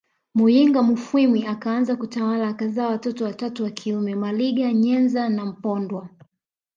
[0.35, 6.09] Muyinga mufwimi akaanza kutawala akazaa watoto watatu wa kiume Maliga Nyenza na Mpondwa